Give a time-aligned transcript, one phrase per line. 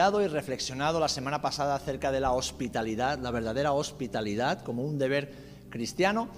[0.00, 5.30] y reflexionado la semana pasada acerca de la hospitalidad, la verdadera hospitalidad como un deber
[5.68, 6.28] cristiano.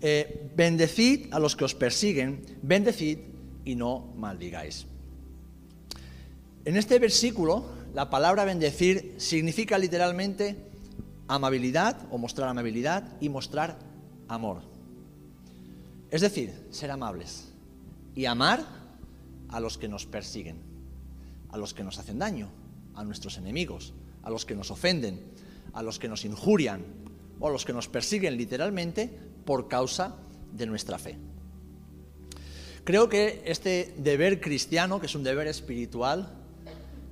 [0.00, 3.18] Eh, bendecid a los que os persiguen, bendecid
[3.66, 4.86] y no maldigáis.
[6.64, 10.56] En este versículo, la palabra bendecir significa literalmente
[11.28, 13.76] amabilidad o mostrar amabilidad y mostrar
[14.26, 14.62] amor.
[16.10, 17.52] Es decir, ser amables
[18.14, 18.64] y amar
[19.50, 20.56] a los que nos persiguen,
[21.50, 22.61] a los que nos hacen daño,
[22.94, 25.20] a nuestros enemigos, a los que nos ofenden,
[25.72, 26.84] a los que nos injurian
[27.40, 29.10] o a los que nos persiguen literalmente
[29.44, 30.16] por causa
[30.52, 31.16] de nuestra fe.
[32.84, 36.38] Creo que este deber cristiano, que es un deber espiritual,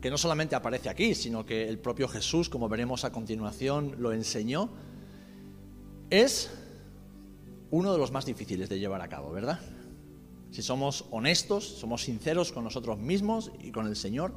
[0.00, 4.12] que no solamente aparece aquí, sino que el propio Jesús, como veremos a continuación, lo
[4.12, 4.70] enseñó,
[6.08, 6.50] es
[7.70, 9.60] uno de los más difíciles de llevar a cabo, ¿verdad?
[10.50, 14.32] Si somos honestos, somos sinceros con nosotros mismos y con el Señor,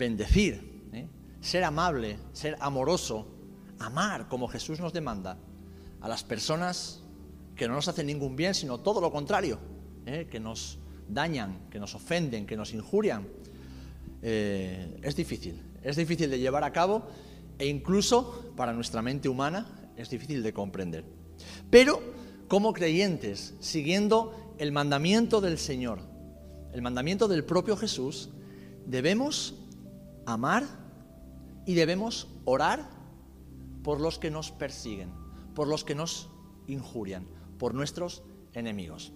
[0.00, 1.06] bendecir, ¿eh?
[1.42, 3.28] ser amable, ser amoroso,
[3.78, 5.38] amar como Jesús nos demanda
[6.00, 7.02] a las personas
[7.54, 9.58] que no nos hacen ningún bien, sino todo lo contrario,
[10.06, 10.26] ¿eh?
[10.30, 13.28] que nos dañan, que nos ofenden, que nos injurian,
[14.22, 15.62] eh, es difícil.
[15.82, 17.06] Es difícil de llevar a cabo
[17.58, 21.04] e incluso para nuestra mente humana es difícil de comprender.
[21.68, 22.00] Pero
[22.48, 26.00] como creyentes, siguiendo el mandamiento del Señor,
[26.72, 28.30] el mandamiento del propio Jesús,
[28.86, 29.59] debemos
[30.32, 30.64] amar
[31.66, 32.88] y debemos orar
[33.82, 35.10] por los que nos persiguen,
[35.54, 36.30] por los que nos
[36.66, 37.26] injurian,
[37.58, 38.22] por nuestros
[38.54, 39.12] enemigos.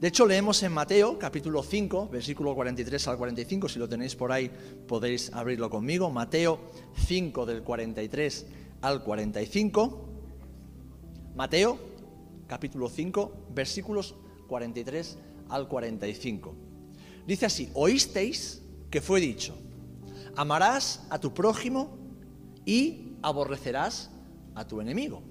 [0.00, 4.30] De hecho, leemos en Mateo capítulo 5, versículo 43 al 45, si lo tenéis por
[4.30, 4.50] ahí
[4.86, 6.08] podéis abrirlo conmigo.
[6.10, 6.60] Mateo
[7.06, 8.46] 5 del 43
[8.82, 10.08] al 45.
[11.34, 11.78] Mateo
[12.46, 14.14] capítulo 5, versículos
[14.46, 15.18] 43
[15.48, 16.54] al 45.
[17.26, 19.56] Dice así, oísteis que fue dicho,
[20.38, 21.98] amarás a tu prójimo
[22.64, 24.10] y aborrecerás
[24.54, 25.22] a tu enemigo.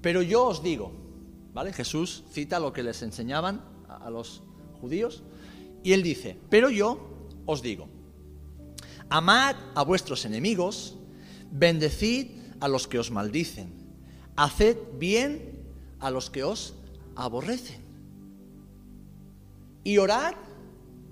[0.00, 1.02] Pero yo os digo,
[1.52, 1.72] ¿Vale?
[1.72, 4.42] Jesús cita lo que les enseñaban a, los
[4.80, 5.22] judíos
[5.84, 7.88] y él dice, pero yo os digo,
[9.10, 10.96] amad a vuestros enemigos,
[11.50, 12.30] bendecid
[12.60, 13.70] a los que os maldicen,
[14.34, 15.60] haced bien
[16.00, 16.74] a los que os
[17.16, 17.82] aborrecen
[19.84, 20.34] y orad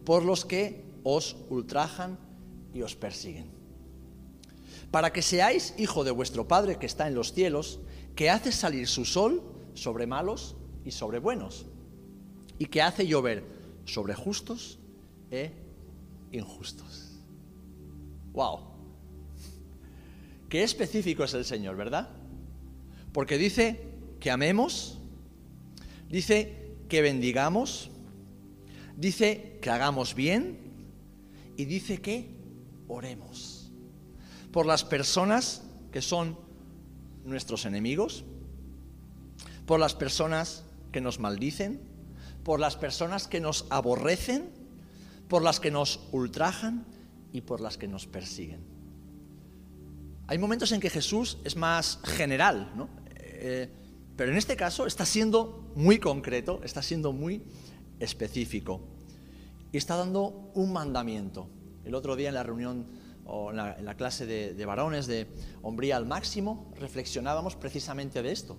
[0.06, 2.18] por los que os ultrajan
[2.75, 3.50] y os persiguen.
[4.91, 7.81] Para que seáis hijo de vuestro Padre que está en los cielos,
[8.16, 9.42] que hace salir su sol
[9.75, 11.66] sobre malos y sobre buenos,
[12.59, 13.44] y que hace llover
[13.84, 14.78] sobre justos
[15.30, 15.53] e
[16.32, 17.10] injustos.
[18.32, 18.60] ¡Wow!
[20.48, 22.09] Qué específico es el Señor, ¿verdad?
[23.12, 23.80] Porque dice
[24.19, 24.98] que amemos,
[26.09, 27.91] dice que bendigamos,
[28.97, 30.59] dice que hagamos bien
[31.56, 32.40] y dice que
[32.91, 33.61] oremos
[34.53, 35.62] por las personas
[35.93, 36.37] que son
[37.25, 38.25] nuestros enemigos,
[39.67, 41.81] por las personas que nos maldicen,
[42.43, 44.51] por las personas que nos aborrecen,
[45.28, 46.84] por las que nos ultrajan
[47.33, 48.61] y por las que nos persiguen.
[50.27, 52.89] Hay momentos en que Jesús es más general, ¿no?
[53.17, 53.71] Eh,
[54.17, 57.43] pero en este caso está siendo muy concreto, está siendo muy
[58.01, 58.81] específico
[59.72, 61.49] y está dando un mandamiento.
[61.84, 62.86] El otro día en la reunión
[63.26, 65.26] o en la, clase de, varones de
[65.62, 68.58] hombría al máximo reflexionábamos precisamente de esto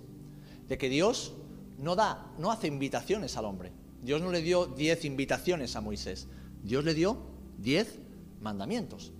[0.68, 1.34] de que Dios
[1.78, 3.72] no da, no hace invitaciones al hombre.
[4.02, 6.28] Dios no le dio diez invitaciones a Moisés.
[6.62, 7.18] Dios le dio
[7.58, 7.98] diez
[8.40, 9.12] mandamientos.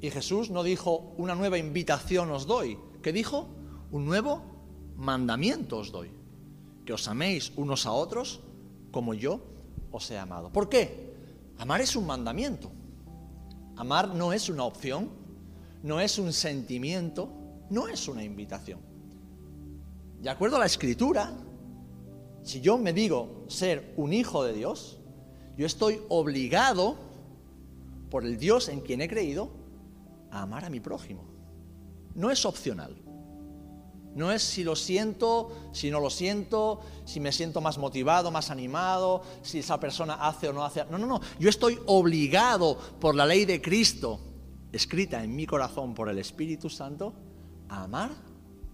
[0.00, 3.48] Y Jesús no dijo una nueva invitación os doy, que dijo
[3.90, 4.42] un nuevo
[4.96, 6.10] mandamiento os doy.
[6.84, 8.40] Que os améis unos a otros
[8.90, 9.40] como yo
[9.90, 10.52] os he amado.
[10.52, 11.14] ¿Por qué?
[11.58, 12.70] Amar es un mandamiento.
[13.76, 15.10] Amar no es una opción,
[15.82, 17.28] no es un sentimiento,
[17.70, 18.94] no es una invitación
[20.24, 21.34] de acuerdo a la escritura,
[22.42, 24.98] si yo me digo ser un hijo de Dios,
[25.58, 26.96] yo estoy obligado
[28.08, 29.50] por el Dios en quien he creído
[30.30, 31.24] a amar a mi prójimo.
[32.14, 32.96] No es opcional.
[34.14, 38.50] No es si lo siento, si no lo siento, si me siento más motivado, más
[38.50, 40.84] animado, si esa persona hace o no hace.
[40.88, 41.20] No, no, no.
[41.40, 44.20] Yo estoy obligado por la ley de Cristo,
[44.72, 47.12] escrita en mi corazón por el Espíritu Santo,
[47.68, 48.10] a amar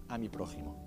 [0.09, 0.77] a mi prójimo.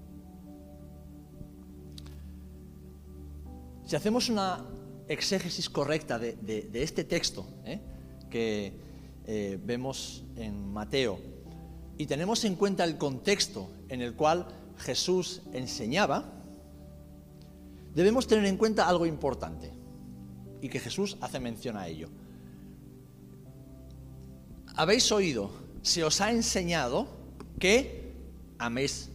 [3.85, 4.65] Si hacemos una
[5.09, 7.81] exégesis correcta de, este texto ¿eh?
[8.31, 8.73] que
[9.27, 11.34] eh, vemos en Mateo
[11.99, 14.47] y tenemos en cuenta el contexto en el cual
[14.79, 16.25] Jesús enseñaba,
[17.95, 19.73] debemos tener en cuenta algo importante
[20.61, 22.09] y que Jesús hace mención a ello.
[24.77, 25.51] habéis oído,
[25.83, 27.07] se os ha enseñado
[27.61, 28.13] que
[28.59, 29.11] améis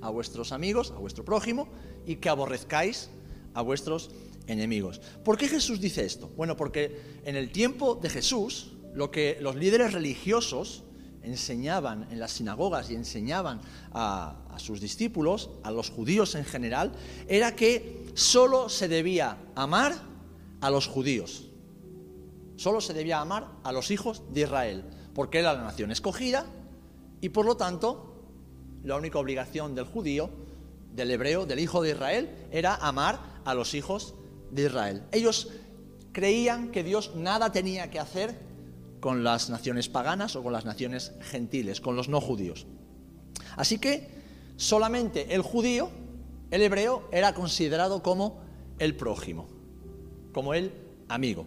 [0.00, 1.68] a vuestros amigos, a vuestro prójimo,
[2.06, 3.10] y que aborrezcáis
[3.54, 4.10] a vuestros
[4.46, 5.00] enemigos.
[5.24, 6.28] ¿Por qué Jesús dice esto?
[6.36, 10.82] Bueno, porque en el tiempo de Jesús, lo que los líderes religiosos
[11.22, 13.60] enseñaban en las sinagogas y enseñaban
[13.92, 16.92] a, sus discípulos, a los judíos en general,
[17.28, 19.94] era que solo se debía amar
[20.60, 21.48] a los judíos.
[22.56, 24.84] Solo se debía amar a los hijos de Israel,
[25.14, 26.46] porque era la nación escogida
[27.20, 28.12] y por lo tanto
[28.84, 30.30] la única obligación del judío,
[30.94, 34.14] del hebreo, del hijo de Israel, era amar a los hijos
[34.50, 35.02] de Israel.
[35.12, 35.48] Ellos
[36.12, 38.38] creían que Dios nada tenía que hacer
[39.02, 42.66] con las naciones paganas o con las naciones gentiles, con los no judíos.
[43.56, 44.08] Así que
[44.56, 45.90] solamente el judío,
[46.52, 48.38] el hebreo, era considerado como
[48.78, 49.48] el prójimo,
[50.32, 50.72] como el
[51.08, 51.46] amigo.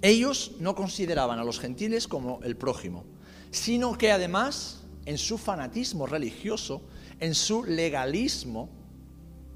[0.00, 3.04] Ellos no consideraban a los gentiles como el prójimo,
[3.50, 6.82] sino que además, en su fanatismo religioso,
[7.18, 8.68] en su legalismo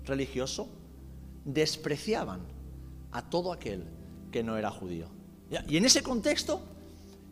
[0.04, 0.68] religioso,
[1.44, 2.40] despreciaban
[3.12, 3.84] a todo aquel
[4.32, 5.06] que no era judío.
[5.68, 6.71] Y en ese contexto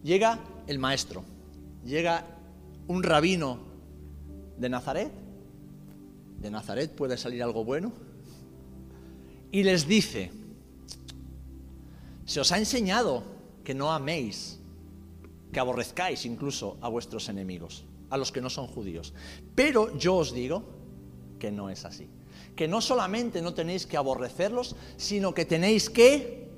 [0.02, 1.24] llega el maestro,
[1.84, 2.24] llega
[2.88, 3.58] un rabino
[4.58, 5.12] de Nazaret,
[6.40, 7.92] de Nazaret puede salir algo bueno,
[9.52, 10.30] y les dice,
[12.24, 13.24] se os ha enseñado
[13.64, 14.58] que no améis,
[15.52, 19.12] que aborrezcáis incluso a vuestros enemigos, a los que no son judíos.
[19.54, 20.62] Pero yo os digo
[21.38, 22.08] que no es así.
[22.54, 26.48] Que no solamente no tenéis que aborrecerlos, sino que tenéis que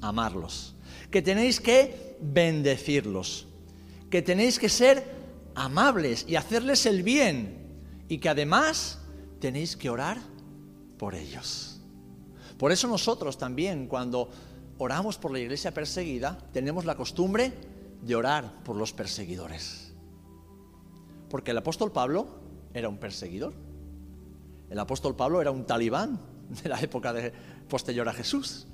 [0.00, 0.74] amarlos,
[1.10, 3.46] que tenéis que bendecirlos,
[4.10, 5.04] que tenéis que ser
[5.54, 7.58] amables y hacerles el bien
[8.08, 8.98] y que además
[9.40, 10.18] tenéis que orar
[10.98, 11.80] por ellos.
[12.58, 14.30] Por eso nosotros también cuando
[14.78, 17.52] oramos por la iglesia perseguida tenemos la costumbre
[18.02, 19.92] de orar por los perseguidores.
[21.28, 22.26] Porque el apóstol Pablo
[22.74, 23.54] era un perseguidor.
[24.68, 26.20] El apóstol Pablo era un talibán
[26.62, 27.32] de la época de,
[27.68, 28.66] posterior a Jesús.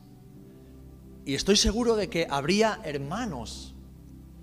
[1.27, 3.75] Y estoy seguro de que habría hermanos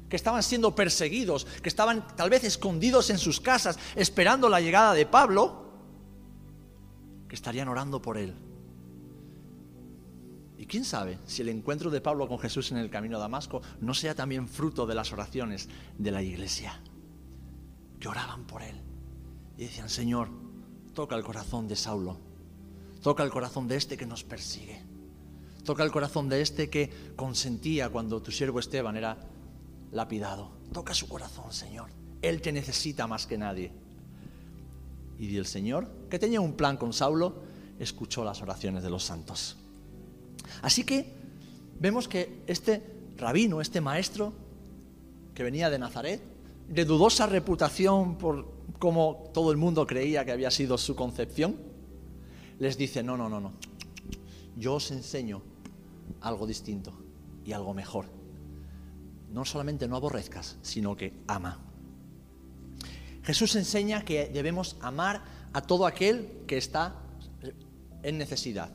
[0.09, 4.93] que estaban siendo perseguidos, que estaban tal vez escondidos en sus casas esperando la llegada
[4.93, 5.63] de Pablo,
[7.27, 8.35] que estarían orando por él.
[10.57, 13.61] Y quién sabe si el encuentro de Pablo con Jesús en el camino a Damasco
[13.79, 16.81] no sea también fruto de las oraciones de la iglesia,
[17.97, 18.79] que oraban por él
[19.57, 20.29] y decían, Señor,
[20.93, 22.17] toca el corazón de Saulo,
[23.01, 24.83] toca el corazón de este que nos persigue,
[25.63, 29.17] toca el corazón de este que consentía cuando tu siervo Esteban era
[29.91, 31.89] lapidado, toca su corazón, Señor,
[32.21, 33.71] Él te necesita más que nadie.
[35.19, 37.43] Y el Señor, que tenía un plan con Saulo,
[37.79, 39.57] escuchó las oraciones de los santos.
[40.61, 41.13] Así que
[41.79, 42.81] vemos que este
[43.17, 44.33] rabino, este maestro,
[45.33, 46.21] que venía de Nazaret,
[46.67, 51.55] de dudosa reputación por como todo el mundo creía que había sido su concepción,
[52.59, 53.53] les dice, no, no, no, no,
[54.57, 55.41] yo os enseño
[56.21, 56.93] algo distinto
[57.45, 58.07] y algo mejor.
[59.31, 61.59] No solamente no aborrezcas, sino que ama.
[63.23, 65.23] Jesús enseña que debemos amar
[65.53, 66.95] a todo aquel que está
[68.03, 68.69] en necesidad.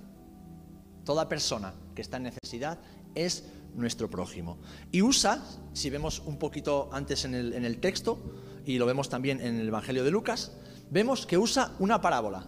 [1.05, 2.79] Toda persona que está en necesidad
[3.15, 3.45] es
[3.75, 4.59] nuestro prójimo.
[4.91, 5.43] Y usa,
[5.73, 8.19] si vemos un poquito antes en el, texto,
[8.65, 10.53] y lo vemos también en el Evangelio de Lucas,
[10.91, 12.47] vemos que usa una parábola,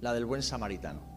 [0.00, 1.09] la del buen samaritano.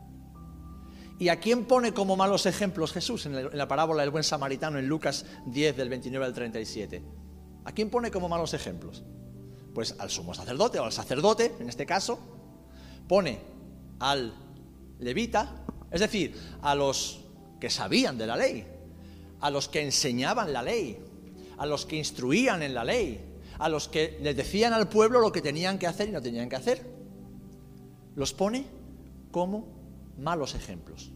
[1.20, 4.88] ¿Y a quién pone como malos ejemplos Jesús en la parábola del buen samaritano en
[4.88, 7.04] Lucas 10 del 29 al 37?
[7.66, 9.04] ¿A quién pone como malos ejemplos?
[9.74, 12.20] Pues al sumo sacerdote o al sacerdote, en este caso,
[13.08, 13.40] pone
[14.00, 14.34] al
[15.00, 17.22] levita, es decir, a los
[17.60, 18.66] que sabían de la ley,
[19.40, 21.00] a los que enseñaban la ley,
[21.58, 23.24] a los que instruían en la ley,
[23.60, 26.50] a los que les decían al pueblo lo que tenían que hacer y no tenían
[26.50, 26.86] que hacer.
[28.16, 28.66] Los pone
[29.32, 29.83] como
[30.18, 31.12] malos ejemplos.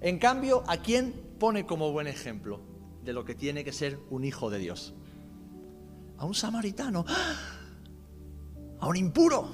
[0.00, 2.60] En cambio, ¿a quién pone como buen ejemplo
[3.04, 4.94] de lo que tiene que ser un hijo de Dios?
[6.18, 7.04] A un samaritano,
[8.80, 9.48] a un impuro,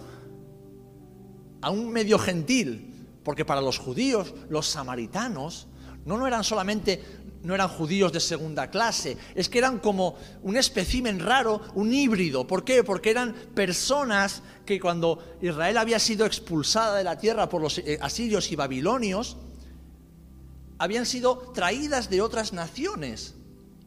[1.61, 5.69] a un medio gentil, porque para los judíos los samaritanos
[6.05, 7.03] no, no eran solamente
[7.43, 12.47] no eran judíos de segunda clase, es que eran como un espécimen raro, un híbrido.
[12.47, 12.83] ¿Por qué?
[12.83, 17.99] Porque eran personas que cuando Israel había sido expulsada de la tierra por los eh,
[18.01, 19.37] asirios y babilonios,
[20.79, 23.35] habían sido traídas de otras naciones.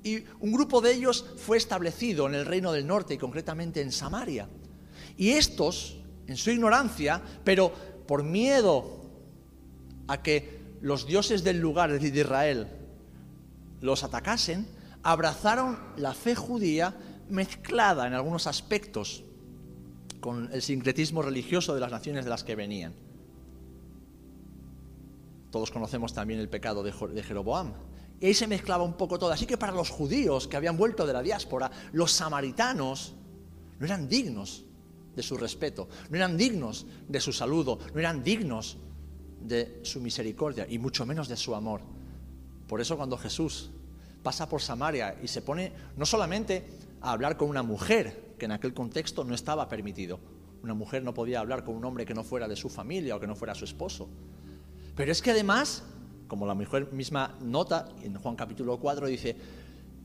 [0.03, 3.91] Y un grupo de ellos fue establecido en el reino del norte y concretamente en
[3.91, 4.47] Samaria.
[5.17, 7.71] Y estos, en su ignorancia, pero
[8.07, 9.01] por miedo
[10.07, 12.67] a que los dioses del lugar, es decir, de Israel,
[13.81, 14.67] los atacasen,
[15.03, 16.95] abrazaron la fe judía
[17.29, 19.23] mezclada en algunos aspectos
[20.19, 22.93] con el sincretismo religioso de las naciones de las que venían.
[25.49, 27.73] Todos conocemos también el pecado de Jeroboam.
[28.21, 29.31] Y ahí se mezclaba un poco todo.
[29.31, 33.15] Así que para los judíos que habían vuelto de la diáspora, los samaritanos
[33.79, 34.63] no eran dignos
[35.15, 38.77] de su respeto, no eran dignos de su saludo, no eran dignos
[39.41, 41.81] de su misericordia y mucho menos de su amor.
[42.71, 43.69] Por eso cuando Jesús
[44.23, 46.65] pasa por Samaria y se pone no solamente
[47.01, 50.21] a hablar con una mujer, que en aquel contexto no estaba permitido.
[50.63, 53.19] Una mujer no podía hablar con un hombre que no fuera de su familia o
[53.19, 54.07] que no fuera su esposo.
[54.95, 55.83] Pero es que además,
[56.29, 59.35] como la mujer misma nota en Juan capítulo 4, dice,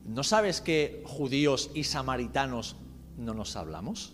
[0.03, 2.75] ¿no sabes que judíos y samaritanos
[3.17, 4.13] no nos hablamos?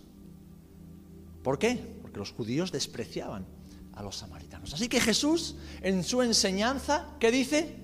[1.42, 1.76] ¿Por qué?
[2.02, 3.46] Porque los judíos despreciaban
[3.94, 4.74] a los samaritanos.
[4.74, 7.82] Así que Jesús, en su enseñanza, ¿qué dice?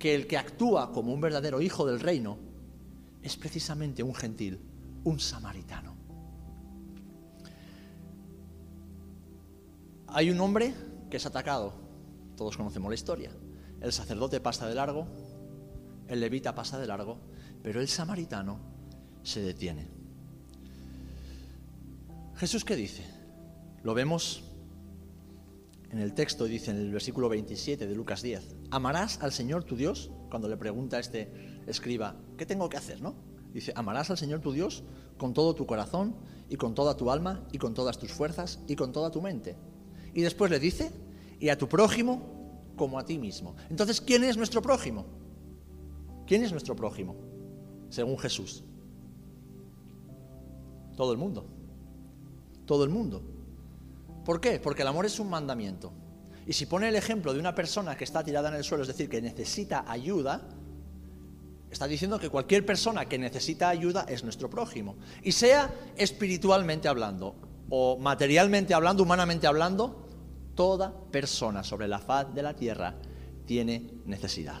[0.00, 2.38] Que el que actúa como un verdadero hijo del reino
[3.22, 4.58] es precisamente un gentil,
[5.04, 5.94] un samaritano.
[10.08, 10.74] Hay un hombre
[11.08, 11.74] que es atacado,
[12.36, 13.30] todos conocemos la historia.
[13.80, 15.06] El sacerdote pasa de largo,
[16.08, 17.18] el levita pasa de largo,
[17.62, 18.58] pero el samaritano
[19.22, 19.86] se detiene.
[22.36, 23.04] Jesús qué dice?
[23.82, 24.42] Lo vemos
[25.90, 28.59] en el texto, dice en el versículo 27 de Lucas 10.
[28.70, 33.02] Amarás al Señor tu Dios, cuando le pregunta a este escriba, ¿qué tengo que hacer?
[33.02, 33.14] ¿No?
[33.52, 34.84] Dice, amarás al Señor tu Dios
[35.18, 36.14] con todo tu corazón
[36.48, 39.56] y con toda tu alma y con todas tus fuerzas y con toda tu mente.
[40.14, 40.92] Y después le dice,
[41.40, 42.40] y a tu prójimo
[42.76, 43.56] como a ti mismo.
[43.68, 45.04] Entonces, ¿quién es nuestro prójimo?
[46.26, 47.16] ¿Quién es nuestro prójimo?
[47.88, 48.62] Según Jesús.
[50.96, 51.44] Todo el mundo.
[52.66, 53.22] Todo el mundo.
[54.24, 54.60] ¿Por qué?
[54.60, 55.92] Porque el amor es un mandamiento.
[56.46, 58.88] Y si pone el ejemplo de una persona que está tirada en el suelo, es
[58.88, 60.42] decir, que necesita ayuda,
[61.70, 64.96] Está diciendo que cualquier persona que necesita ayuda es nuestro prójimo.
[65.22, 67.36] Y sea espiritualmente hablando
[67.68, 70.08] o materialmente hablando, humanamente hablando,
[70.56, 72.96] toda persona sobre la faz de la tierra
[73.46, 74.60] tiene necesidad.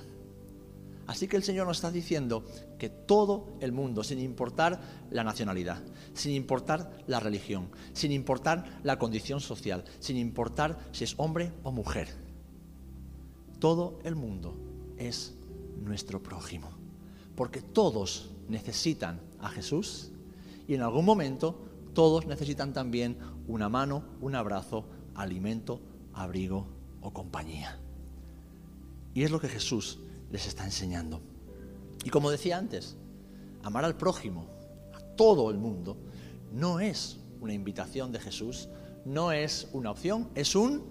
[1.10, 2.44] Así que el Señor nos está diciendo
[2.78, 5.82] que todo el mundo, sin importar la nacionalidad,
[6.14, 11.72] sin importar la religión, sin importar la condición social, sin importar si es hombre o
[11.72, 12.14] mujer,
[13.58, 14.54] todo el mundo
[14.98, 15.34] es
[15.82, 16.70] nuestro prójimo
[17.34, 20.12] porque todos necesitan a Jesús
[20.68, 21.58] y en algún momento
[21.92, 24.84] todos necesitan también una mano, un abrazo,
[25.16, 25.80] alimento,
[26.12, 26.68] abrigo
[27.00, 27.80] o compañía.
[29.12, 29.98] Y es lo que Jesús
[30.30, 31.20] les está enseñando.
[32.04, 32.96] Y como decía antes,
[33.62, 34.46] amar al prójimo,
[34.94, 35.96] a todo el mundo,
[36.52, 38.68] no es una invitación de Jesús,
[39.04, 40.82] no es una opción, es un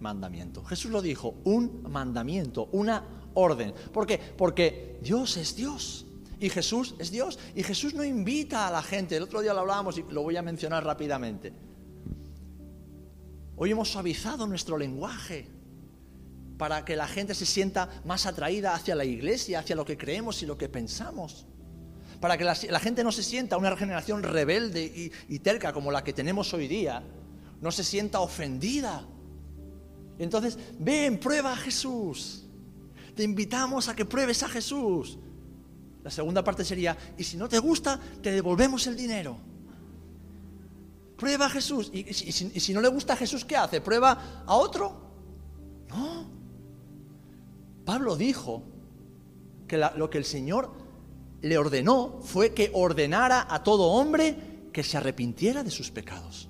[0.00, 0.64] mandamiento.
[0.64, 3.74] Jesús lo dijo, un mandamiento, una orden.
[3.92, 4.18] ¿Por qué?
[4.18, 6.06] Porque Dios es Dios
[6.40, 7.38] y Jesús es Dios.
[7.54, 9.16] Y Jesús no invita a la gente.
[9.16, 11.52] El otro día lo hablábamos y lo voy a mencionar rápidamente.
[13.56, 15.48] Hoy hemos suavizado nuestro lenguaje
[16.62, 20.40] para que la gente se sienta más atraída hacia la iglesia, hacia lo que creemos
[20.44, 21.44] y lo que pensamos.
[22.20, 26.04] Para que la, gente no se sienta una generación rebelde y, y terca como la
[26.04, 27.02] que tenemos hoy día,
[27.60, 29.04] no se sienta ofendida.
[30.20, 32.42] Entonces, ven, prueba a Jesús
[33.14, 35.18] te invitamos a que pruebes a Jesús.
[36.02, 39.36] La segunda parte sería, y si no te gusta, te devolvemos el dinero.
[41.16, 41.90] Prueba a Jesús.
[41.92, 43.80] Y, si, no le gusta a Jesús, ¿qué hace?
[43.80, 45.10] ¿Prueba a otro?
[45.88, 46.31] No.
[47.84, 48.62] Pablo dijo
[49.66, 50.70] que lo que el Señor
[51.40, 56.48] le ordenó fue que ordenara a todo hombre que se arrepintiera de sus pecados.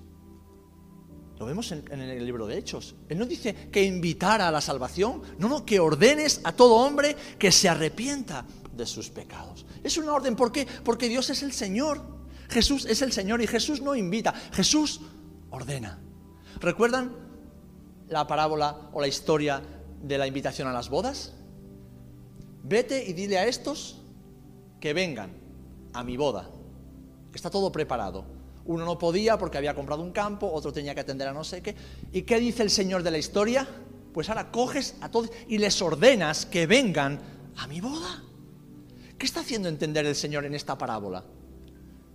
[1.38, 2.94] Lo vemos en, el libro de Hechos.
[3.08, 7.16] Él no dice que invitara a la salvación, no, no, que ordenes a todo hombre
[7.38, 9.66] que se arrepienta de sus pecados.
[9.82, 10.66] Es una orden, ¿por qué?
[10.84, 12.00] Porque Dios es el Señor.
[12.48, 15.00] Jesús es el Señor y Jesús no invita, Jesús
[15.50, 15.98] ordena.
[16.60, 17.12] ¿Recuerdan
[18.08, 19.62] la parábola o la historia
[20.02, 21.32] de la invitación a las bodas?
[22.62, 24.00] Vete y dile a estos
[24.80, 25.30] que vengan
[25.92, 26.50] a mi boda.
[27.34, 28.24] Está todo preparado.
[28.64, 31.62] Uno no podía porque había comprado un campo, otro tenía que atender a no sé
[31.62, 31.74] qué.
[32.12, 33.66] ¿Y qué dice el Señor de la historia?
[34.12, 37.20] Pues ahora coges a todos y les ordenas que vengan
[37.56, 38.22] a mi boda.
[39.18, 41.24] ¿Qué está haciendo entender el Señor en esta parábola?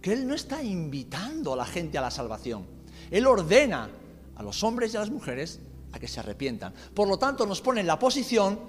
[0.01, 2.65] Que Él no está invitando a la gente a la salvación.
[3.11, 3.89] Él ordena
[4.35, 5.59] a los hombres y a las mujeres
[5.99, 6.73] que se arrepientan.
[6.93, 8.59] Por lo tanto, nos pone en la posición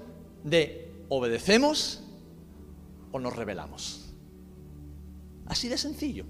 [0.44, 2.02] de obedecemos
[3.12, 4.06] o nos rebelamos.
[5.46, 6.24] Así de sencillo.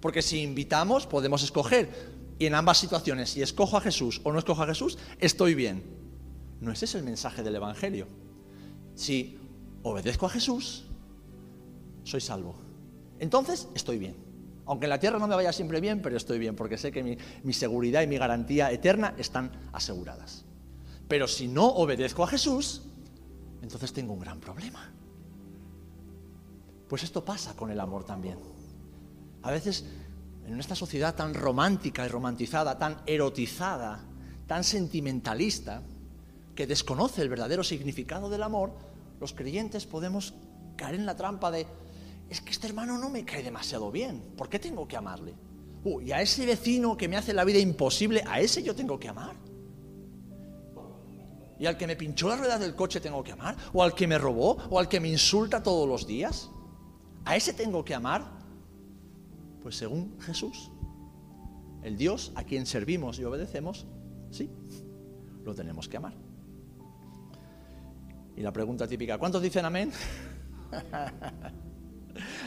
[0.00, 2.16] Porque si invitamos, podemos escoger.
[2.38, 5.82] Y en ambas situaciones, si escojo a Jesús o no escojo a Jesús, estoy bien.
[6.60, 8.06] No ese es el mensaje del Evangelio.
[8.94, 9.38] Si
[9.82, 10.84] obedezco a Jesús,
[12.04, 12.56] soy salvo.
[13.18, 14.25] Entonces estoy bien.
[14.66, 17.18] Aunque en la tierra no me vaya siempre bien, pero estoy bien, porque sé que
[17.42, 20.44] mi, seguridad y mi garantía eterna están aseguradas.
[21.08, 22.82] Pero si no obedezco a Jesús,
[23.62, 24.92] entonces tengo un gran problema.
[26.88, 28.38] Pues esto pasa con el amor también.
[29.42, 29.84] A veces
[30.46, 34.04] en esta sociedad tan romántica y romantizada, tan erotizada,
[34.48, 35.82] tan sentimentalista,
[36.56, 38.72] que desconoce el verdadero significado del amor,
[39.20, 40.34] los creyentes podemos
[40.76, 41.66] caer en la trampa de,
[42.28, 45.34] es que este hermano no me cae demasiado bien, ¿por qué tengo que amarle?
[46.02, 49.08] Y a ese vecino que me hace la vida imposible, a ese yo tengo que
[49.08, 49.36] amar.
[51.58, 54.06] Y al que me pinchó la rueda del coche tengo que amar, o al que
[54.06, 56.50] me robó, o al que me insulta todos los días.
[57.24, 58.24] ¿A ese tengo que amar?
[59.62, 60.70] Pues según Jesús,
[61.82, 63.86] el Dios a quien servimos y obedecemos,
[64.30, 64.50] sí,
[65.44, 66.14] lo tenemos que amar.
[68.36, 69.92] Y la pregunta típica, ¿cuántos dicen amén?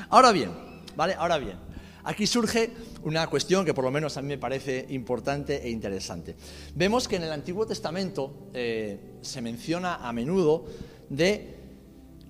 [0.10, 0.52] Ahora bien,
[0.96, 1.14] ¿vale?
[1.14, 1.58] Ahora bien,
[2.04, 2.72] aquí surge
[3.04, 6.36] una cuestión que por lo menos a mí me parece importante e interesante.
[6.74, 10.66] Vemos que en el Antiguo Testamento eh, se menciona a menudo
[11.10, 11.58] de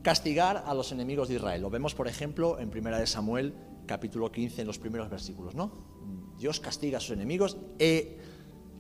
[0.02, 1.62] castigar a los enemigos de Israel.
[1.62, 3.54] Lo vemos, por ejemplo, en 1 Samuel
[3.86, 5.72] capítulo 15, en los primeros versículos, ¿no?
[6.38, 8.18] Dios castiga a sus enemigos e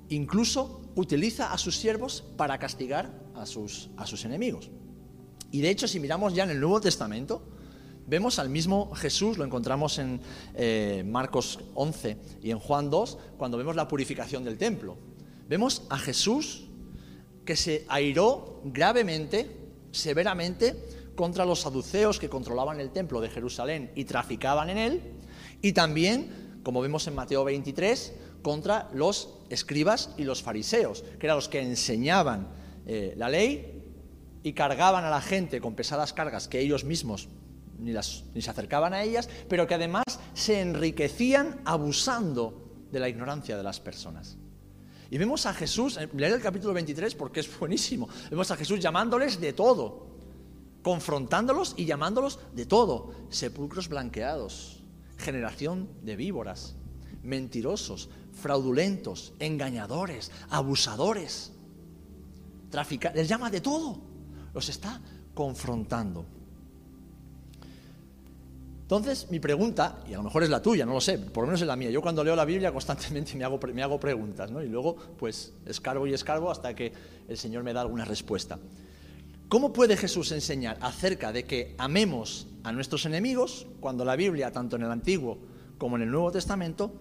[0.09, 4.69] incluso utiliza a sus siervos para castigar a sus, a sus enemigos.
[5.51, 7.41] Y de hecho, si miramos ya en el Nuevo Testamento,
[8.09, 10.19] vemos al mismo Jesús, lo encontramos en
[10.55, 14.97] eh, Marcos 11 y en Juan 2, cuando vemos la purificación del templo.
[15.47, 16.65] Vemos a Jesús
[17.45, 19.49] que se airó gravemente,
[19.91, 20.75] severamente,
[21.15, 25.01] contra los saduceos que controlaban el templo de Jerusalén y traficaban en él,
[25.61, 31.35] y también, como vemos en Mateo 23, contra los escribas y los fariseos, que eran
[31.35, 32.47] los que enseñaban
[32.87, 33.83] eh, la ley
[34.41, 37.27] y cargaban a la gente con pesadas cargas que ellos mismos
[37.79, 43.63] ni, se acercaban a ellas, pero que además se enriquecían abusando de la ignorancia de
[43.63, 44.37] las personas.
[45.11, 48.79] Y vemos a Jesús, eh, leer el capítulo 23 porque es buenísimo, vemos a Jesús
[48.79, 50.07] llamándoles de todo,
[50.83, 54.83] confrontándolos y llamándolos de todo, sepulcros blanqueados,
[55.17, 56.75] generación de víboras,
[57.23, 61.51] mentirosos, fraudulentos, engañadores, abusadores,
[62.69, 63.99] traficantes, les llama de todo,
[64.53, 65.01] los está
[65.33, 66.25] confrontando.
[68.89, 71.49] Entonces, mi pregunta, y a lo mejor es la tuya, no lo sé, por lo
[71.49, 71.91] menos es la mía.
[71.91, 74.63] Yo cuando leo la Biblia constantemente me hago, me hago preguntas, ¿no?
[74.63, 76.91] Y luego, pues, escarbo y escarbo hasta que
[77.27, 78.57] el Señor me da alguna respuesta.
[79.47, 84.75] ¿Cómo puede Jesús enseñar acerca de que amemos a nuestros enemigos cuando la Biblia, tanto
[84.75, 85.37] en el Antiguo
[85.77, 86.91] como en el Nuevo Testamento,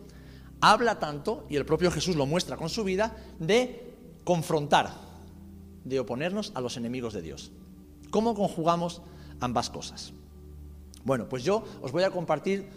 [0.60, 4.92] habla tanto, y el propio Jesús lo muestra con su vida, de confrontar,
[5.84, 7.50] de oponernos a los enemigos de Dios?
[8.10, 9.00] ¿Cómo conjugamos
[9.40, 10.12] ambas cosas?
[11.08, 12.68] Bueno, pues yo os voy a compartir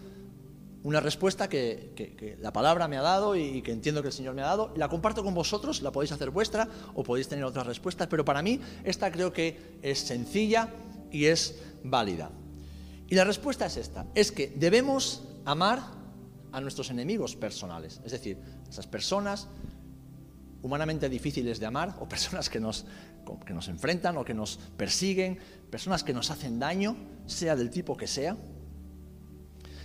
[0.83, 4.41] una respuesta que, la palabra me ha dado y que entiendo que el Señor me
[4.41, 4.71] ha dado.
[4.77, 8.41] La comparto con vosotros, la podéis hacer vuestra o podéis tener otras respuestas, pero para
[8.41, 10.69] mí esta creo que es sencilla
[11.11, 12.31] y es válida.
[13.09, 15.81] Y la respuesta es esta, es que debemos amar
[16.53, 18.37] a nuestros enemigos personales, es decir,
[18.69, 19.49] esas personas
[20.61, 22.85] humanamente difíciles de amar o personas que nos,
[23.45, 27.97] que nos enfrentan o que nos persiguen, personas que nos hacen daño, sea del tipo
[27.97, 28.38] que sea.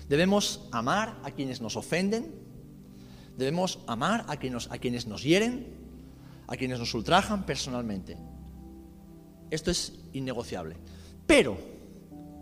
[0.09, 2.35] Debemos amar a quienes nos ofenden,
[3.37, 5.75] debemos amar a quienes, a quienes nos hieren,
[6.47, 8.17] a quienes nos ultrajan personalmente.
[9.51, 10.77] Esto es innegociable.
[11.27, 11.59] Pero,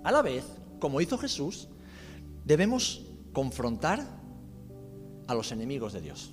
[0.05, 0.45] a la vez,
[0.79, 1.69] como hizo Jesús,
[2.45, 4.07] debemos confrontar
[5.27, 6.33] a los enemigos de Dios.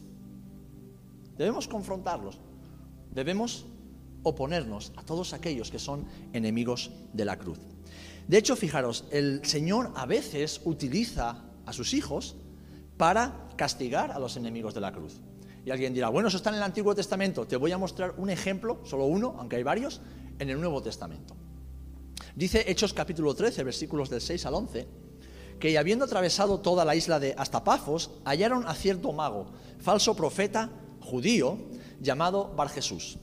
[1.37, 2.39] Debemos confrontarlos.
[3.11, 3.65] Debemos
[4.23, 7.59] oponernos a todos aquellos que son enemigos de la cruz.
[8.27, 12.35] De hecho, fijaros, el Señor a veces utiliza a sus hijos
[12.97, 15.19] para castigar a los enemigos de la cruz.
[15.65, 17.45] Y alguien dirá, bueno, eso está en el Antiguo Testamento.
[17.45, 20.01] Te voy a mostrar un ejemplo, solo uno, aunque hay varios,
[20.39, 21.35] en el Nuevo Testamento.
[22.35, 24.87] Dice Hechos capítulo 13, versículos del 6 al 11,
[25.59, 31.57] que habiendo atravesado toda la isla de Astapafos, hallaron a cierto mago, falso profeta judío,
[31.99, 33.19] llamado Bar Jesús,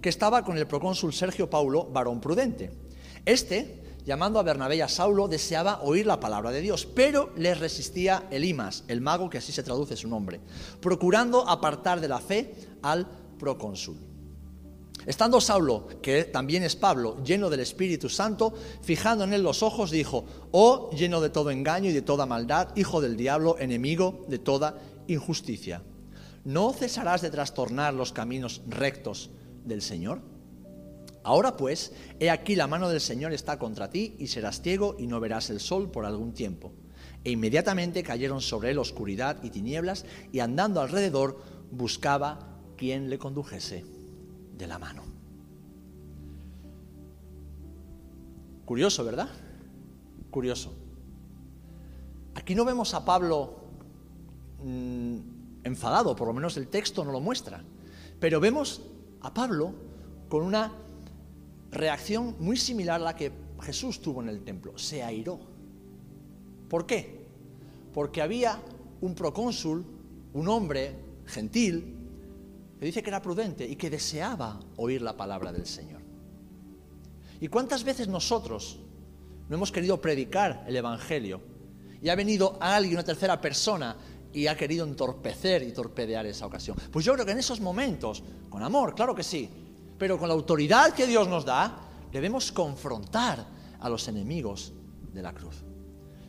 [0.00, 2.70] que estaba con el procónsul Sergio Paulo, varón prudente.
[3.24, 7.58] Este llamando a Bernabé y a Saulo, deseaba oír la palabra de Dios, pero les
[7.58, 10.40] resistía Elimas, el mago que así se traduce su nombre,
[10.80, 13.06] procurando apartar de la fe al
[13.38, 13.96] procónsul.
[15.06, 19.90] Estando Saulo, que también es Pablo, lleno del Espíritu Santo, fijando en él los ojos,
[19.90, 24.38] dijo, oh lleno de todo engaño y de toda maldad, hijo del diablo, enemigo de
[24.38, 25.82] toda injusticia,
[26.44, 29.30] ¿no cesarás de trastornar los caminos rectos
[29.64, 30.20] del Señor?
[31.22, 35.06] Ahora pues, he aquí la mano del Señor está contra ti y serás ciego y
[35.06, 36.72] no verás el sol por algún tiempo.
[37.24, 41.38] E inmediatamente cayeron sobre él oscuridad y tinieblas y andando alrededor
[41.70, 43.84] buscaba quien le condujese
[44.56, 45.02] de la mano.
[48.64, 49.28] Curioso, ¿verdad?
[50.30, 50.72] Curioso.
[52.34, 53.64] Aquí no vemos a Pablo
[54.64, 55.18] mm,
[55.64, 57.62] enfadado, por lo menos el texto no lo muestra,
[58.18, 58.82] pero vemos
[59.22, 59.74] a Pablo
[60.28, 60.72] con una
[61.70, 64.76] reacción muy similar a la que Jesús tuvo en el templo.
[64.78, 65.38] Se airó.
[66.68, 67.26] ¿Por qué?
[67.92, 68.60] Porque había
[69.00, 69.84] un procónsul,
[70.32, 70.94] un hombre
[71.26, 71.96] gentil,
[72.78, 76.00] que dice que era prudente y que deseaba oír la palabra del Señor.
[77.40, 78.78] ¿Y cuántas veces nosotros
[79.48, 81.40] no hemos querido predicar el Evangelio
[82.02, 83.96] y ha venido alguien, una tercera persona,
[84.32, 86.76] y ha querido entorpecer y torpedear esa ocasión?
[86.90, 89.48] Pues yo creo que en esos momentos, con amor, claro que sí,
[89.98, 91.78] pero con la autoridad que Dios nos da,
[92.12, 93.46] debemos confrontar
[93.80, 94.72] a los enemigos
[95.12, 95.56] de la cruz.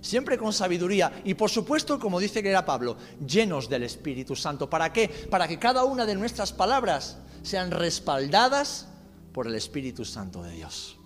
[0.01, 4.69] Siempre con sabiduría y por supuesto, como dice que era Pablo, llenos del Espíritu Santo.
[4.69, 5.07] ¿Para qué?
[5.29, 8.87] Para que cada una de nuestras palabras sean respaldadas
[9.31, 10.97] por el Espíritu Santo de Dios.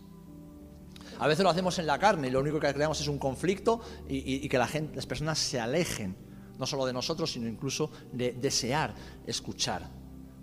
[1.19, 3.81] A veces lo hacemos en la carne y lo único que creamos es un conflicto
[4.07, 6.15] y, que las personas se alejen,
[6.57, 8.93] no solo de nosotros, sino incluso de desear
[9.25, 9.89] escuchar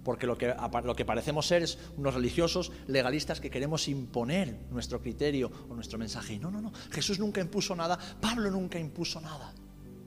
[0.05, 5.01] porque lo que, lo que parecemos ser es unos religiosos legalistas que queremos imponer nuestro
[5.01, 6.35] criterio o nuestro mensaje.
[6.35, 9.53] Y no, no, no, Jesús nunca impuso nada, Pablo nunca impuso nada,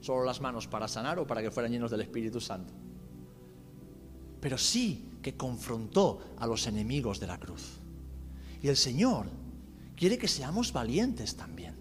[0.00, 2.74] solo las manos para sanar o para que fueran llenos del Espíritu Santo.
[4.40, 7.80] Pero sí que confrontó a los enemigos de la cruz.
[8.62, 9.26] Y el Señor
[9.96, 11.74] quiere que seamos valientes también.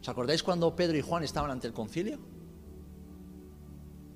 [0.00, 2.18] ¿Os acordáis cuando Pedro y Juan estaban ante el concilio?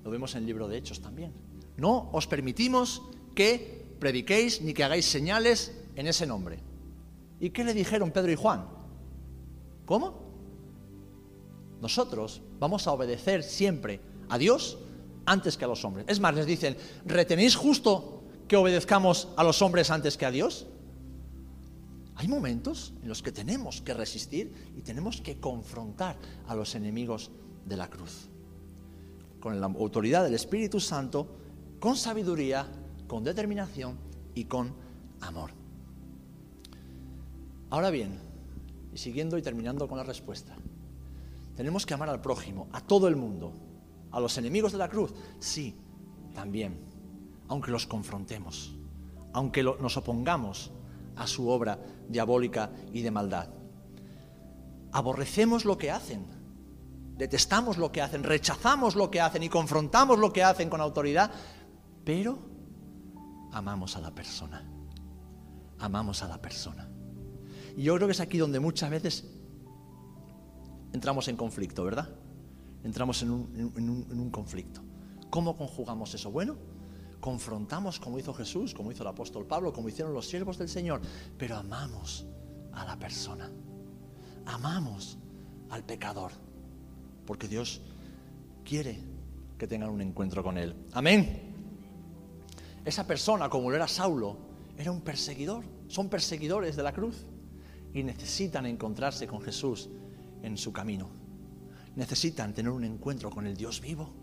[0.05, 1.33] Lo vemos en el libro de Hechos también.
[1.77, 3.01] No os permitimos
[3.33, 6.59] que prediquéis ni que hagáis señales en ese nombre.
[7.39, 8.67] ¿Y qué le dijeron Pedro y Juan?
[9.87, 10.21] ¿Cómo?
[11.81, 14.77] Nosotros vamos a obedecer siempre a Dios
[15.25, 16.05] antes que a los hombres.
[16.07, 20.67] Es más, les dicen, ¿retenéis justo que obedezcamos a los hombres antes que a Dios?
[22.13, 26.15] Hay momentos en los que tenemos que resistir y tenemos que confrontar
[26.47, 27.31] a los enemigos
[27.65, 28.29] de la cruz.
[29.45, 31.27] Con la autoridad del Espíritu Santo
[31.79, 32.65] con sabiduría,
[33.05, 33.99] con determinación
[34.33, 34.73] y con
[35.21, 35.51] amor.
[37.69, 38.17] Ahora bien,
[38.91, 40.55] y siguiendo y terminando con la respuesta,
[41.55, 43.53] tenemos que amar al prójimo, a todo el mundo,
[44.09, 45.75] a los enemigos de la cruz, sí,
[46.33, 46.79] también,
[47.47, 48.75] aunque los confrontemos,
[49.31, 50.71] aunque nos opongamos
[51.17, 51.77] a su obra
[52.09, 53.49] diabólica y de maldad.
[54.91, 56.34] Aborrecemos lo que hacen,
[57.17, 61.31] detestamos lo que hacen, rechazamos lo que hacen y confrontamos lo que hacen con autoridad,
[62.03, 62.39] pero
[63.51, 64.69] amamos a la persona.
[65.79, 66.89] Amamos a la persona.
[67.75, 69.25] Y yo creo que es aquí donde muchas veces
[70.93, 72.09] entramos en conflicto, ¿verdad?
[72.83, 74.81] Entramos en un, conflicto.
[75.29, 76.31] ¿Cómo conjugamos eso?
[76.31, 76.55] Bueno,
[77.19, 81.01] confrontamos como hizo Jesús, como hizo el apóstol Pablo, como hicieron los siervos del Señor,
[81.37, 82.25] pero amamos
[82.73, 83.51] a la persona.
[84.45, 85.17] Amamos
[85.69, 86.31] al pecador,
[87.25, 87.81] porque Dios
[88.63, 88.99] quiere
[89.57, 90.75] que tengan un encuentro con Él.
[90.93, 91.53] Amén.
[92.83, 94.37] Esa persona, como lo era Saulo,
[94.77, 95.63] era un perseguidor.
[95.87, 97.25] Son perseguidores de la cruz
[97.93, 99.89] y necesitan encontrarse con Jesús
[100.43, 101.09] en su camino.
[101.95, 104.13] Necesitan tener un encuentro con el Dios vivo.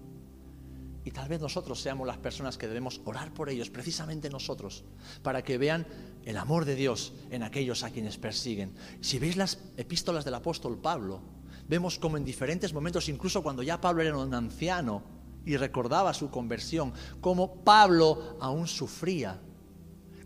[1.05, 4.85] Y tal vez nosotros seamos las personas que debemos orar por ellos, precisamente nosotros,
[5.23, 5.85] para que vean
[6.25, 8.73] el amor de Dios en aquellos a quienes persiguen.
[9.01, 11.21] Si veis las epístolas del apóstol Pablo,
[11.69, 15.03] vemos como en diferentes momentos, incluso cuando ya Pablo era un anciano,
[15.45, 19.41] y recordaba su conversión, como Pablo aún sufría,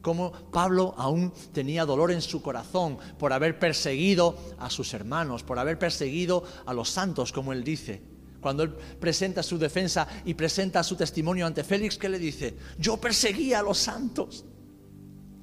[0.03, 5.59] como Pablo aún tenía dolor en su corazón por haber perseguido a sus hermanos, por
[5.59, 8.03] haber perseguido a los santos, como él dice.
[8.41, 8.71] Cuando él
[9.01, 12.57] presenta su defensa y presenta su testimonio ante Félix, ¿qué le dice?
[12.79, 14.45] Yo perseguía a los santos.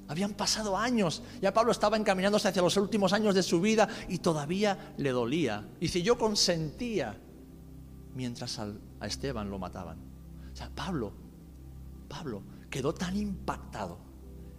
[0.08, 4.18] Habían pasado años, ya Pablo estaba encaminándose hacia los últimos años de su vida y
[4.18, 5.66] todavía le dolía.
[5.80, 7.18] Dice, yo consentía
[8.14, 9.98] mientras a Esteban lo mataban.
[10.52, 11.12] O sea, Pablo,
[12.08, 13.98] Pablo quedó tan impactado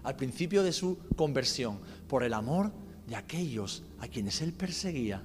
[0.04, 2.72] al principio de su conversión por el amor
[3.08, 5.22] de aquellos a quienes él perseguía,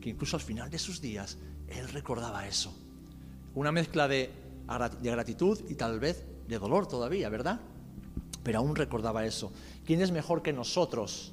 [0.00, 1.38] que incluso al final de sus días
[1.68, 2.74] él recordaba eso.
[3.54, 4.30] Una mezcla de
[5.02, 7.60] gratitud y tal vez de dolor todavía, ¿verdad?
[8.42, 9.52] Pero aún recordaba eso.
[9.84, 11.32] ¿Quién es mejor que nosotros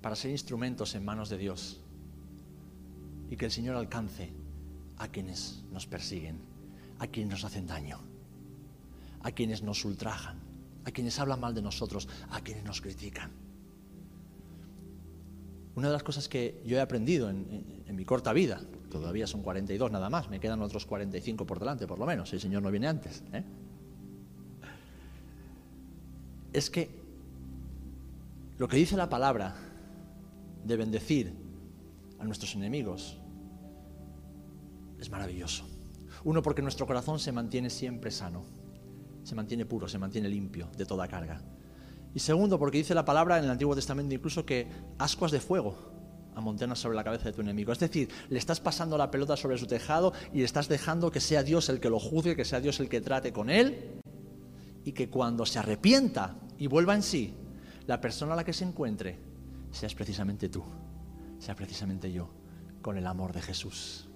[0.00, 1.80] para ser instrumentos en manos de Dios?
[3.30, 4.32] Y que el Señor alcance
[4.98, 6.38] a quienes nos persiguen,
[6.98, 7.98] a quienes nos hacen daño,
[9.22, 10.38] a quienes nos ultrajan,
[10.84, 13.32] a quienes hablan mal de nosotros, a quienes nos critican.
[15.74, 19.90] Una de las cosas que yo he aprendido en, mi corta vida, todavía son 42
[19.90, 22.70] nada más, me quedan otros 45 por delante por lo menos, si el Señor no
[22.70, 23.42] viene antes, ¿eh?
[26.54, 26.88] Es que
[28.56, 29.56] lo que dice la palabra
[30.64, 31.34] de bendecir
[32.18, 33.18] a nuestros enemigos
[34.98, 35.68] es maravilloso.
[36.22, 38.44] Uno, porque nuestro corazón se mantiene siempre sano,
[39.24, 41.42] se mantiene puro, se mantiene limpio de toda carga.
[42.14, 45.76] Y segundo, porque dice la palabra en el Antiguo Testamento incluso que ascuas de fuego
[46.36, 47.72] amontonas sobre la cabeza de tu enemigo.
[47.72, 51.42] Es decir, le estás pasando la pelota sobre su tejado y estás dejando que sea
[51.42, 54.00] Dios el que lo juzgue, que sea Dios el que trate con él
[54.84, 57.34] y que cuando se arrepienta y vuelva en sí,
[57.86, 59.18] la persona a la que se encuentre
[59.70, 60.64] seas precisamente tú,
[61.38, 62.30] sea precisamente yo,
[62.80, 64.08] con el amor de Jesús,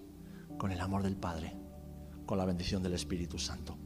[0.56, 1.54] con el amor del Padre,
[2.24, 3.76] con la bendición del Espíritu Santo.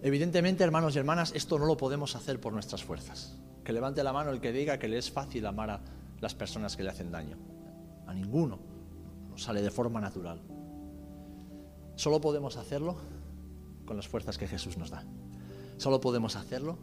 [0.00, 3.38] Evidentemente, hermanos y hermanas, esto no lo podemos hacer por nuestras fuerzas.
[3.62, 5.80] Que levante la mano el que diga que le es fácil amar a
[6.18, 7.36] las personas que le hacen daño.
[8.06, 8.58] A ninguno.
[9.28, 10.40] No sale de forma natural.
[11.96, 12.96] Solo podemos hacerlo
[13.84, 15.04] con las fuerzas que Jesús nos da.
[15.78, 16.76] Solo podemos hacerlo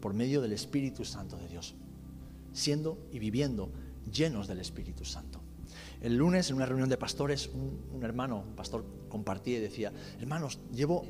[0.00, 1.74] por medio del Espíritu Santo de Dios,
[2.52, 3.72] siendo y viviendo
[4.12, 5.40] llenos del Espíritu Santo.
[6.00, 10.60] El lunes en una reunión de pastores, un, hermano, un pastor, compartía y decía, hermanos,
[10.72, 11.06] llevo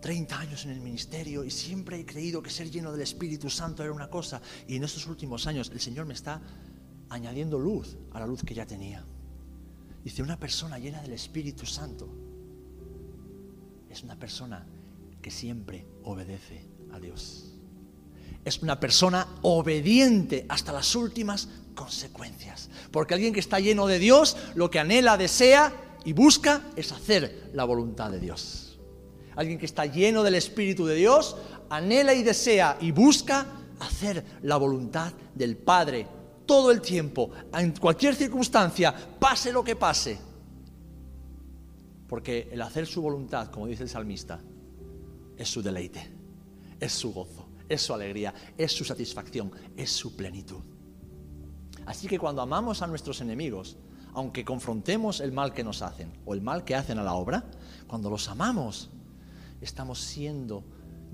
[0.00, 3.82] 30 años en el ministerio y siempre he creído que ser lleno del Espíritu Santo
[3.82, 6.40] era una cosa y en estos últimos años el Señor me está
[7.10, 9.04] añadiendo luz a la luz que ya tenía.
[10.02, 12.08] Dice, una persona llena del Espíritu Santo
[13.90, 14.66] es una persona
[15.22, 17.54] que siempre obedece a Dios.
[18.44, 22.70] Es una persona obediente hasta las últimas consecuencias.
[22.90, 25.72] Porque alguien que está lleno de Dios, lo que anhela, desea
[26.04, 28.78] y busca es hacer la voluntad de Dios.
[29.36, 31.36] Alguien que está lleno del Espíritu de Dios,
[31.70, 33.46] anhela y desea y busca
[33.80, 36.06] hacer la voluntad del Padre
[36.46, 40.18] todo el tiempo, en cualquier circunstancia, pase lo que pase.
[42.08, 44.40] Porque el hacer su voluntad, como dice el salmista,
[45.38, 46.10] es su deleite,
[46.80, 50.62] es su gozo, es su alegría, es su satisfacción, es su plenitud.
[51.86, 53.76] Así que cuando amamos a nuestros enemigos,
[54.12, 57.44] aunque confrontemos el mal que nos hacen o el mal que hacen a la obra,
[57.86, 58.90] cuando los amamos,
[59.60, 60.64] estamos siendo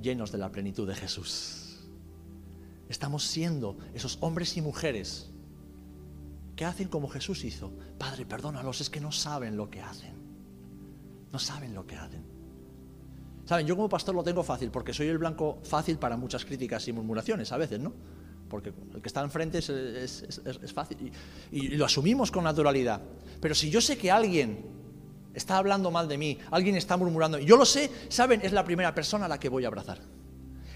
[0.00, 1.84] llenos de la plenitud de Jesús.
[2.88, 5.30] Estamos siendo esos hombres y mujeres
[6.56, 7.72] que hacen como Jesús hizo.
[7.98, 10.14] Padre, perdónalos, es que no saben lo que hacen.
[11.32, 12.34] No saben lo que hacen.
[13.44, 16.88] Saben, yo como pastor lo tengo fácil porque soy el blanco fácil para muchas críticas
[16.88, 17.92] y murmuraciones a veces, ¿no?
[18.48, 21.12] Porque el que está enfrente es, fácil
[21.50, 23.00] y, lo asumimos con naturalidad.
[23.40, 24.64] Pero si yo sé que alguien
[25.35, 28.40] está hablando mal de mí, alguien está murmurando, yo lo sé, ¿saben?
[28.42, 29.98] Es la primera persona a la que voy a abrazar.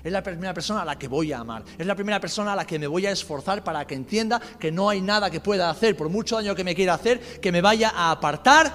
[0.02, 1.64] Es la primera persona a la que voy a amar.
[1.76, 4.70] Es la primera persona a la que me voy a esforzar para que entienda que
[4.70, 7.60] no hay nada que pueda hacer, por mucho daño que me quiera hacer, que me
[7.60, 8.72] vaya a apartar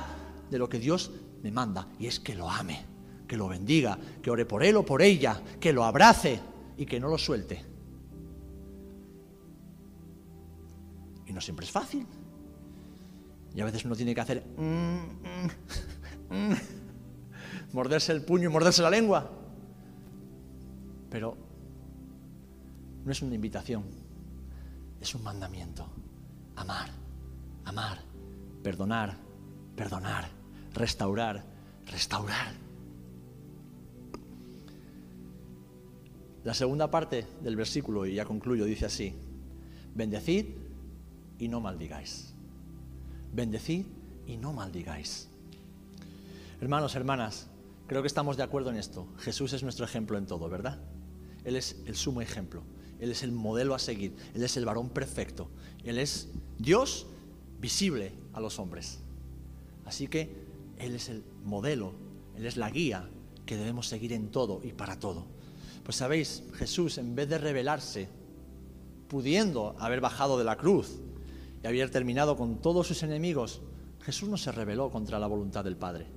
[0.49, 1.88] de lo que Dios me manda.
[1.99, 2.92] Y es que lo ame
[3.27, 6.39] que lo bendiga, que ore por él o por ella, que lo abrace
[6.77, 7.63] y que no lo suelte.
[11.25, 12.05] Y no siempre es fácil.
[13.55, 14.43] Y a veces uno tiene que hacer...
[14.57, 14.97] Mm,
[16.31, 16.53] mm, mm,
[17.73, 19.29] morderse el puño y morderse la lengua.
[21.09, 21.38] Pero
[23.05, 23.83] no es una invitación,
[24.99, 25.88] es un mandamiento.
[26.55, 26.89] Amar,
[27.65, 27.99] amar,
[28.63, 29.15] perdonar,
[29.75, 30.27] perdonar,
[30.73, 31.43] restaurar,
[31.86, 32.62] restaurar.
[36.43, 39.13] La segunda parte del versículo, y ya concluyo, dice así,
[39.95, 40.45] bendecid
[41.39, 42.34] y no maldigáis.
[43.34, 43.86] Bendecid
[44.27, 45.29] y no maldigáis.
[46.60, 47.47] Hermanos, hermanas,
[47.88, 49.08] creo que estamos de acuerdo en esto.
[49.19, 50.79] Jesús es nuestro ejemplo en todo, ¿verdad?
[51.45, 52.63] Él es el sumo ejemplo.
[52.99, 54.15] Él es el modelo a seguir.
[54.34, 55.49] Él es el varón perfecto.
[55.84, 57.08] Él es Dios
[57.60, 58.99] visible a los hombres.
[59.86, 60.29] Así que
[60.77, 61.93] Él es el modelo,
[62.36, 63.10] Él es la guía
[63.45, 65.25] que debemos seguir en todo y para todo.
[65.84, 68.10] Pues sabéis, Jesús, en vez de rebelarse,
[69.08, 71.00] pudiendo haber bajado de la cruz
[71.62, 73.62] y haber terminado con todos sus enemigos,
[74.02, 76.08] Jesús no se rebeló contra la voluntad del Padre.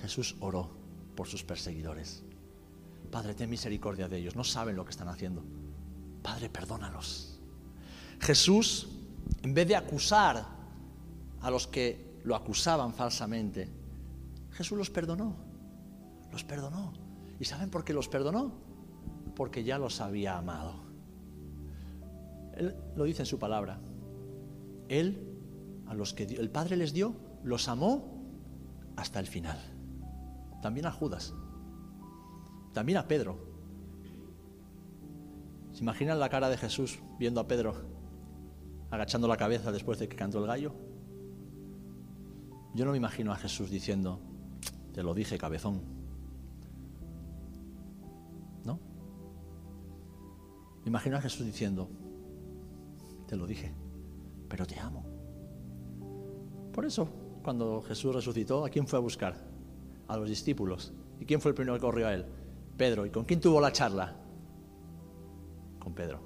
[0.00, 0.70] Jesús oró
[1.14, 2.22] por sus perseguidores.
[3.10, 5.42] Padre, ten misericordia de ellos, no saben lo que están haciendo.
[6.22, 7.38] Padre, perdónalos.
[8.20, 8.88] Jesús,
[9.42, 10.46] en vez de acusar
[11.40, 13.68] a los que lo acusaban falsamente,
[14.52, 15.36] Jesús los perdonó.
[16.32, 16.92] Los perdonó.
[17.38, 18.63] ¿Y saben por qué los perdonó?
[19.34, 20.74] Porque ya los había amado.
[22.56, 23.80] Él lo dice en su palabra.
[24.88, 25.36] Él,
[25.86, 28.22] a los que el Padre les dio, los amó
[28.96, 29.58] hasta el final.
[30.62, 31.34] También a Judas.
[32.72, 33.38] también a Pedro.
[35.72, 37.74] ¿Se imaginan la cara de Jesús viendo a Pedro
[38.90, 40.74] agachando la cabeza después de que cantó el gallo?
[42.74, 44.20] Yo no me imagino a Jesús diciendo,
[44.92, 45.93] te lo dije, cabezón.
[50.86, 51.88] Imagino a Jesús diciendo,
[53.26, 53.72] te lo dije,
[54.48, 55.04] pero te amo.
[56.72, 57.08] Por eso,
[57.42, 59.36] cuando Jesús resucitó, ¿a quién fue a buscar?
[60.08, 60.92] A los discípulos.
[61.20, 62.26] ¿Y quién fue el primero que corrió a él?
[62.76, 63.06] Pedro.
[63.06, 64.16] ¿Y con quién tuvo la charla?
[65.78, 66.20] Con Pedro.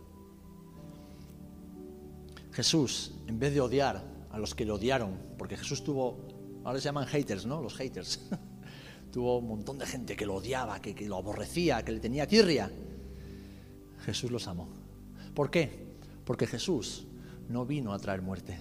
[2.53, 6.18] Jesús, en vez de odiar a los que le odiaron, porque Jesús tuvo,
[6.64, 7.61] ahora se llaman haters, ¿no?
[7.61, 8.29] Los haters.
[9.12, 12.71] tuvo un montón de gente que lo odiaba, que, lo aborrecía, que le tenía tirria.
[14.05, 14.69] Jesús los amó.
[15.35, 15.97] ¿Por qué?
[16.25, 17.07] Porque Jesús
[17.49, 18.59] no vino a traer muerte.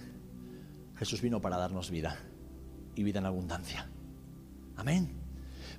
[0.96, 2.18] Jesús vino para darnos vida
[2.94, 3.88] y vida en abundancia.
[4.76, 5.12] Amén.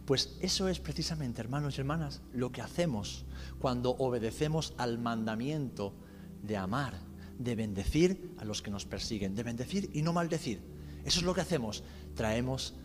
[0.06, 3.26] Pues eso es precisamente, hermanos y hermanas, lo que hacemos
[3.60, 5.94] cuando obedecemos al mandamiento
[6.42, 6.96] de amar,
[7.38, 10.62] de bendecir a los que nos persiguen, de bendecir y no maldecir.
[11.06, 11.84] Eso es lo que hacemos.
[12.16, 12.76] Traemos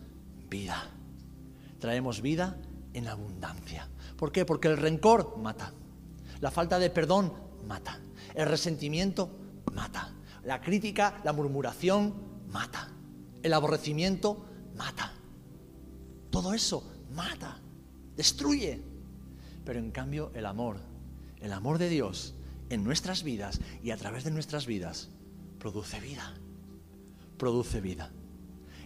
[0.49, 0.89] vida.
[1.79, 2.57] Traemos vida
[2.93, 3.89] en abundancia.
[4.17, 4.45] ¿Por qué?
[4.45, 5.73] Porque el rencor mata.
[6.41, 7.33] La falta de perdón
[7.67, 7.99] mata.
[8.33, 9.29] El resentimiento
[9.73, 10.13] mata.
[10.43, 12.13] La crítica, la murmuración
[12.51, 12.89] mata.
[13.41, 14.45] El aborrecimiento
[14.75, 15.13] mata.
[16.29, 17.59] Todo eso mata,
[18.15, 18.81] destruye.
[19.63, 20.77] Pero en cambio el amor,
[21.39, 22.35] el amor de Dios
[22.69, 25.09] en nuestras vidas y a través de nuestras vidas
[25.59, 26.33] produce vida.
[27.37, 28.11] Produce vida.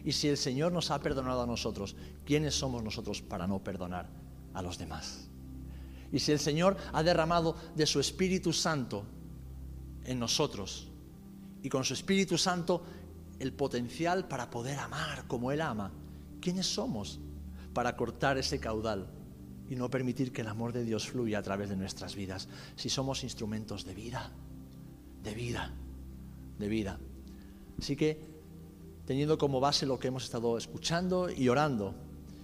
[0.03, 4.09] Y si el Señor nos ha perdonado a nosotros, ¿quiénes somos nosotros para no perdonar
[4.53, 5.28] a los demás?
[6.11, 9.05] Y si el Señor ha derramado de su Espíritu Santo
[10.05, 10.87] en nosotros
[11.61, 12.83] y con su Espíritu Santo
[13.39, 15.91] el potencial para poder amar como Él ama,
[16.41, 17.19] ¿quiénes somos
[17.73, 19.07] para cortar ese caudal
[19.69, 22.89] y no permitir que el amor de Dios fluya a través de nuestras vidas, si
[22.89, 24.31] somos instrumentos de vida,
[25.23, 25.71] de vida,
[26.57, 26.99] de vida.
[27.77, 28.19] Así que,
[29.05, 31.93] teniendo como base lo que hemos estado escuchando y orando,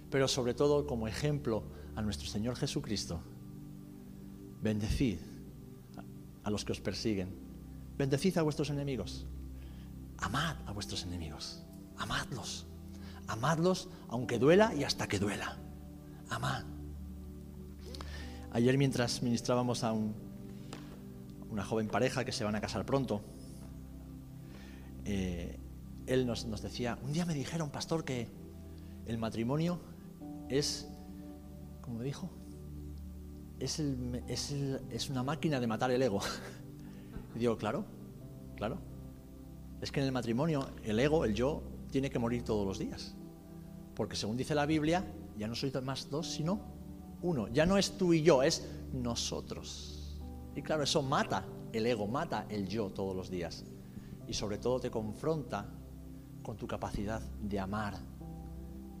[0.08, 1.64] pero sobre todo como ejemplo
[1.96, 3.20] a nuestro Señor Jesucristo,
[4.62, 5.18] bendecid
[6.44, 7.28] a los que os persiguen,
[7.98, 9.26] bendecid a vuestros enemigos,
[10.18, 11.62] amad a vuestros enemigos,
[11.98, 12.66] amadlos.
[13.28, 15.56] Amadlos aunque duela y hasta que duela.
[16.30, 16.64] Amad.
[18.52, 19.92] Ayer mientras ministrábamos a
[21.50, 23.20] una joven pareja que se van a casar pronto,
[25.04, 25.58] eh,
[26.06, 28.28] él nos, decía, un día me dijeron, pastor, que
[29.06, 29.80] el matrimonio
[30.48, 30.88] es,
[31.80, 32.30] como dijo,
[33.60, 36.20] es, es una máquina de matar el ego.
[37.34, 37.84] y digo, claro,
[38.56, 38.78] claro.
[39.80, 43.14] Es que en el matrimonio el ego, el yo, tiene que morir todos los días.
[43.94, 45.04] Porque según dice la Biblia,
[45.36, 46.60] ya no soy más dos, sino
[47.22, 47.48] uno.
[47.48, 50.18] Ya no es tú y yo, es nosotros.
[50.54, 53.64] Y claro, eso mata el ego, mata el yo todos los días.
[54.26, 55.66] Y sobre todo te confronta
[56.42, 57.94] con tu capacidad de amar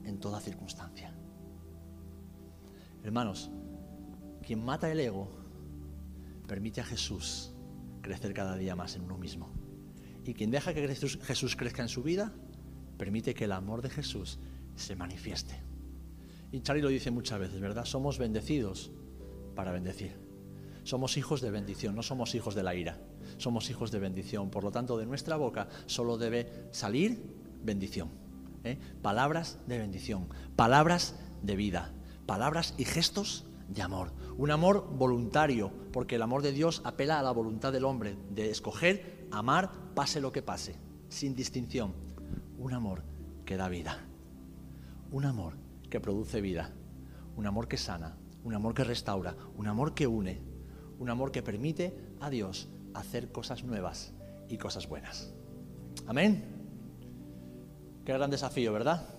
[0.04, 1.14] en toda circunstancia.
[3.02, 3.50] Hermanos,
[4.46, 5.28] quien mata el ego
[6.46, 7.50] permite a Jesús
[8.00, 9.50] crecer cada día más en uno mismo.
[10.24, 12.32] Y quien deja que Jesús crezca en su vida,
[12.96, 14.38] permite que el amor de Jesús
[14.76, 15.60] se manifieste.
[16.52, 17.84] Y Charlie lo dice muchas veces, ¿verdad?
[17.84, 18.92] Somos bendecidos
[19.56, 20.12] para bendecir.
[20.84, 23.00] Somos hijos de bendición, no somos hijos de la ira.
[23.38, 24.50] Somos hijos de bendición.
[24.50, 27.20] Por lo tanto, de nuestra boca solo debe salir
[27.64, 28.10] bendición.
[28.62, 28.78] ¿eh?
[29.02, 31.92] Palabras de bendición, palabras de vida,
[32.26, 34.12] palabras y gestos de amor.
[34.36, 38.50] Un amor voluntario, porque el amor de Dios apela a la voluntad del hombre de
[38.50, 40.76] escoger, amar, pase lo que pase,
[41.08, 41.92] sin distinción
[42.58, 43.02] un amor
[43.44, 43.98] que da vida,
[45.10, 45.54] un amor
[45.90, 46.72] que produce vida,
[47.36, 50.40] un amor que sana, un amor que restaura, un amor que une,
[50.98, 54.12] un amor que permite a Dios hacer cosas nuevas
[54.48, 55.32] y cosas buenas.
[56.06, 56.44] Amén.
[58.04, 59.15] Qué gran desafío, ¿verdad?